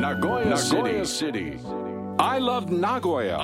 [0.00, 0.56] Nagoya
[1.04, 1.58] City.
[2.18, 3.38] I love Nagoya.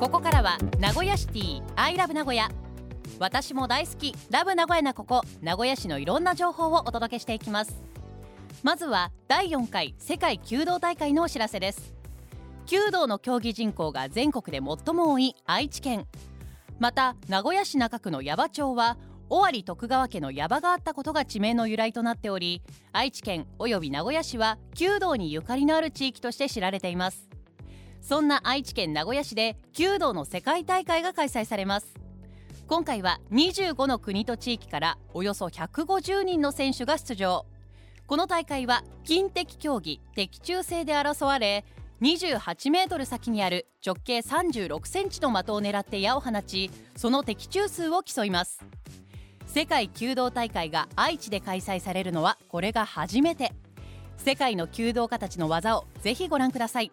[0.00, 2.50] ここからは名古屋シティ I love 名古屋
[3.20, 4.12] 私も大好き。
[4.30, 5.22] ラブ名古屋なここ。
[5.40, 7.80] 名古屋市のいろんな情報をお届けしていきます。
[8.64, 11.94] まずは第4回世界弓道大会のお知らせです。
[12.66, 16.08] 弓道の競技人口が全国で最も多い愛知県。
[16.80, 18.96] また名古屋市中区の矢場町は
[19.34, 22.60] 尾張徳川家の矢場があったことが地名の由来となっており
[22.92, 27.30] 愛知県および名古屋市は弓道にゆかりのある地域として知られています。
[28.02, 31.94] そんな愛知県名古屋市で弓道の世界大会が開催されます。
[32.66, 37.46] 今回は25の国と地域からおよそ150人の選手が出場。
[38.06, 41.64] この大会は近的競技的中制で争われ
[42.02, 48.62] 28メートル先にある直径36センチの的を狙って矢を放ちその的中数を競います。
[49.52, 53.52] 世界弓道大会が愛知で開催されるのはこれが初めて。
[54.16, 56.90] 世界の弓道家たちの技をぜひご覧ください。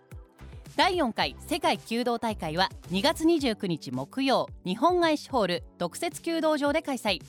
[0.76, 7.22] 第4回世界弓道大会は2月29日木曜日本外資ホール特設弓道場で開催。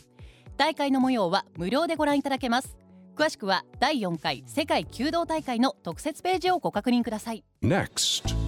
[0.57, 2.77] 大会の模様は無料でご覧いただけます。
[3.15, 7.45] 詳しくは第4回世界弓道大会の特設ページをご確認ください。
[7.63, 8.40] Next.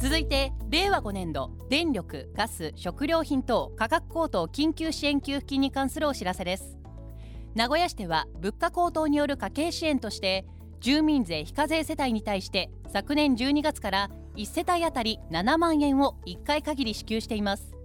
[0.00, 6.78] 続いて令和5年度電力ガス食料品等価格高騰緊急支援給付金に関するお知らせです。
[7.54, 10.46] 名古屋市では物価高騰による家計支援として
[10.80, 17.76] 住民税非課税世帯に対して昨年12月から1世帯当たり7万円を1回限り支給しています。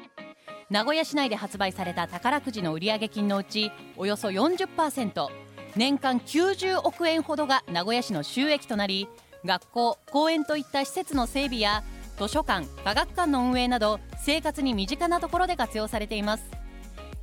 [0.71, 5.27] 名古屋市内で発売された宝くじの売上金のうちおよそ40%
[5.75, 9.07] 年間90億円ほどが名古屋市の収益となり
[9.45, 11.83] 学校公園といった施設の整備や
[12.17, 16.49] 図書館科学館の運営など生活に身近なところで活用されています。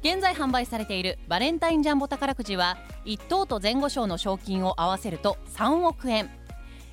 [0.03, 6.31] 現在販売されているバレンタインジャンボ宝くじは1等と前後賞の賞金を合わせると3億円。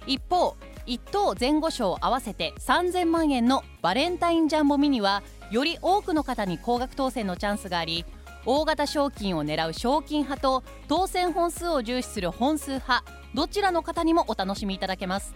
[0.07, 0.55] 一方
[0.87, 5.21] 1等前後賞合わせて3000万円のバレンタインジャンボミニは
[5.51, 8.05] より多くの方に高額当選のチャンスがあり
[8.45, 13.03] 大型賞金を狙う賞金派と当選本数を重視する本数派
[13.35, 15.35] どちらの方にもお楽しみいただけます。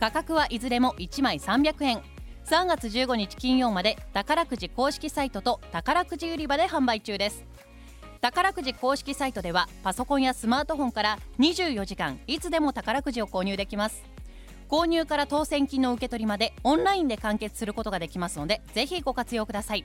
[0.00, 2.02] 価格はいずれも1枚300円。
[2.46, 7.44] 3月15日金曜まで宝くじ公式サイトと宝くじ売り場で販売中です。
[8.22, 14.02] 宝くじ公式サイトではパソコンやスマートフォンから24時間いつでも宝くじを購入できます。
[14.68, 19.84] 購入から当選金の受け取りまでオンラインで完結することができますのでぜひご活用ください。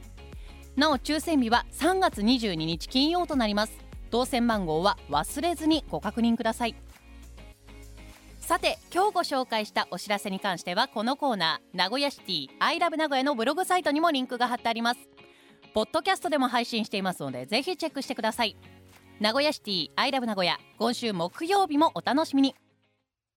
[0.76, 3.78] なお抽選日は3月22日金曜となります。
[4.10, 6.76] 当選番号は忘れずにご確認ください。
[8.40, 15.00] さて今日ご紹介したお知らせに関してはこのコーナー名古屋シティアイラブ名古屋のブログサイトにもリンクが貼ってあります。
[15.74, 18.58] ポッドキャストでも配信していますのでぜひチェックしてください。
[19.20, 22.56] 名古屋シティアイラブ名古屋今週木曜日もお楽しみに。